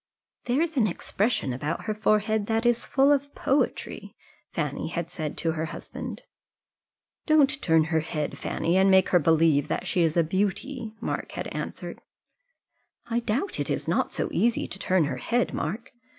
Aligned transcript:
"There 0.45 0.63
is 0.63 0.77
an 0.77 0.87
expression 0.87 1.53
about 1.53 1.83
her 1.83 1.93
forehead 1.93 2.47
that 2.47 2.65
is 2.65 2.87
full 2.87 3.11
of 3.11 3.35
poetry," 3.35 4.15
Fanny 4.51 4.87
had 4.87 5.11
said 5.11 5.37
to 5.37 5.51
her 5.51 5.65
husband. 5.65 6.23
"Don't 7.27 7.53
you 7.53 7.61
turn 7.61 7.83
her 7.83 7.99
head, 7.99 8.35
Fanny, 8.35 8.77
and 8.77 8.89
make 8.89 9.09
her 9.09 9.19
believe 9.19 9.67
that 9.67 9.85
she 9.85 10.01
is 10.01 10.17
a 10.17 10.23
beauty," 10.23 10.95
Mark 10.99 11.33
had 11.33 11.49
answered. 11.49 12.01
"I 13.11 13.19
doubt 13.19 13.59
it 13.59 13.69
is 13.69 13.87
not 13.87 14.11
so 14.11 14.27
easy 14.31 14.67
to 14.69 14.79
turn 14.79 15.03
her 15.03 15.17
head, 15.17 15.53
Mark. 15.53 15.91